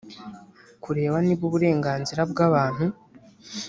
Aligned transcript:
kureba 0.83 1.17
niba 1.25 1.43
uburenganzira 1.49 2.21
bw 2.31 2.37
abantu 2.47 2.85